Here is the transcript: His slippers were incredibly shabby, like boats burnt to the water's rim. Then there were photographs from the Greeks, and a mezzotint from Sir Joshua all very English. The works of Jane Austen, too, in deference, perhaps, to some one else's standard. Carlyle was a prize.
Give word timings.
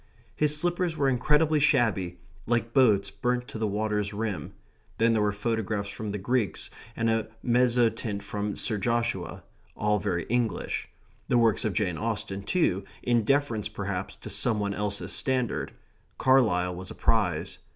His 0.35 0.57
slippers 0.57 0.97
were 0.97 1.07
incredibly 1.07 1.59
shabby, 1.59 2.17
like 2.47 2.73
boats 2.73 3.11
burnt 3.11 3.47
to 3.49 3.59
the 3.59 3.67
water's 3.67 4.13
rim. 4.13 4.53
Then 4.97 5.13
there 5.13 5.21
were 5.21 5.31
photographs 5.31 5.89
from 5.89 6.09
the 6.09 6.17
Greeks, 6.17 6.71
and 6.95 7.07
a 7.07 7.27
mezzotint 7.43 8.23
from 8.23 8.55
Sir 8.55 8.79
Joshua 8.79 9.43
all 9.77 9.99
very 9.99 10.23
English. 10.23 10.89
The 11.27 11.37
works 11.37 11.65
of 11.65 11.73
Jane 11.73 11.99
Austen, 11.99 12.41
too, 12.41 12.83
in 13.03 13.23
deference, 13.23 13.69
perhaps, 13.69 14.15
to 14.15 14.31
some 14.31 14.59
one 14.59 14.73
else's 14.73 15.13
standard. 15.13 15.71
Carlyle 16.17 16.73
was 16.73 16.89
a 16.89 16.95
prize. 16.95 17.59